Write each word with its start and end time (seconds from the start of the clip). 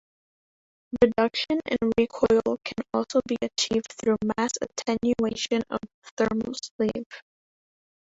Reduction 0.99 1.59
in 1.69 1.91
recoil 1.99 2.57
can 2.65 2.83
also 2.91 3.19
be 3.27 3.37
achieved 3.39 3.91
through 4.01 4.17
mass 4.35 4.53
attenuation 4.59 5.61
of 5.69 5.77
the 5.79 6.11
thermal 6.25 6.55
sleeve. 6.55 7.05